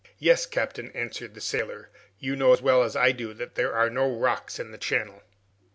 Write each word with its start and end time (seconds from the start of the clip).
"Yes, 0.17 0.47
captain," 0.47 0.89
answered 0.93 1.35
the 1.35 1.41
sailor. 1.41 1.91
"You 2.17 2.35
know 2.35 2.53
as 2.53 2.59
well 2.59 2.81
as 2.81 2.95
I 2.95 3.11
do 3.11 3.35
that 3.35 3.53
there 3.53 3.71
are 3.75 3.87
no 3.91 4.09
rocks 4.09 4.57
in 4.57 4.71
the 4.71 4.79
channel." 4.79 5.21